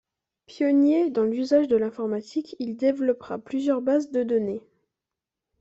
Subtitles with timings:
[0.47, 4.63] Pionnier dans l'usage de l'informatique, il développera plusieurs bases de données.